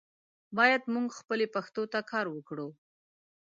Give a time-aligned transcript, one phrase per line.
[0.57, 2.67] باید مونږ خپلې پښتو ته کار وکړو.